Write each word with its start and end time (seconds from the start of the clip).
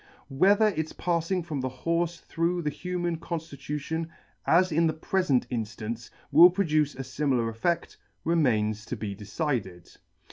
Whether 0.29 0.69
its 0.69 0.93
paffing 0.93 1.43
from 1.45 1.61
the 1.61 1.69
horfe 1.69 2.21
through 2.21 2.63
the 2.63 2.71
human 2.71 3.19
conflitu 3.19 3.79
tion, 3.79 4.09
as 4.47 4.71
in 4.71 4.87
the 4.87 4.93
prefent 4.95 5.47
inflance, 5.51 6.09
will 6.31 6.49
produce 6.49 6.95
a 6.95 7.03
fimilar 7.03 7.53
effeCt, 7.53 7.97
remains 8.23 8.81
[■ 8.81 8.83
35 8.83 8.87
3 8.87 8.87
remains 8.87 8.87
to 8.87 8.95
be 8.95 9.13
decided. 9.13 9.91